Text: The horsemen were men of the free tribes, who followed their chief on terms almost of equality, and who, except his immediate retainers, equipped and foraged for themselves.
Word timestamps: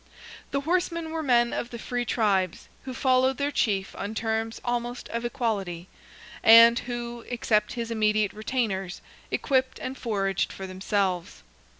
The 0.49 0.61
horsemen 0.61 1.11
were 1.11 1.21
men 1.21 1.53
of 1.53 1.69
the 1.69 1.77
free 1.77 2.05
tribes, 2.05 2.69
who 2.85 2.93
followed 2.95 3.37
their 3.37 3.51
chief 3.51 3.95
on 3.95 4.15
terms 4.15 4.59
almost 4.65 5.07
of 5.09 5.23
equality, 5.25 5.89
and 6.41 6.79
who, 6.79 7.23
except 7.29 7.73
his 7.73 7.91
immediate 7.91 8.33
retainers, 8.33 9.01
equipped 9.29 9.77
and 9.77 9.95
foraged 9.95 10.51
for 10.51 10.65
themselves. 10.65 11.43